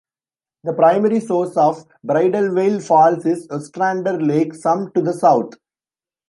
[0.63, 5.53] The primary source of Bridalveil Falls is Ostrander Lake, some to the south.